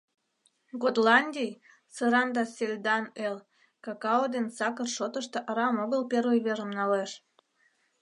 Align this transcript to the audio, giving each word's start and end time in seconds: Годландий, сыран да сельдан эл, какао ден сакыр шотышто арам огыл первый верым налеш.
Годландий, 0.81 1.51
сыран 1.93 2.29
да 2.37 2.43
сельдан 2.55 3.05
эл, 3.27 3.35
какао 3.85 4.23
ден 4.35 4.45
сакыр 4.57 4.87
шотышто 4.95 5.39
арам 5.49 5.75
огыл 5.83 6.01
первый 6.11 6.39
верым 6.45 6.71
налеш. 6.79 7.11